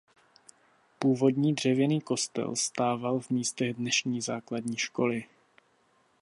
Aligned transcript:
Původní 0.99 1.53
dřevěný 1.55 2.01
kostel 2.01 2.55
stával 2.55 3.19
v 3.19 3.29
místech 3.29 3.73
dnešní 3.73 4.21
základní 4.21 4.77
školy. 4.77 5.23